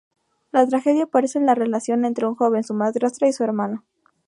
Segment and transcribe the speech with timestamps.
[0.51, 3.83] La tragedia aparece en la relación entre un joven, su madrastra y su hermano.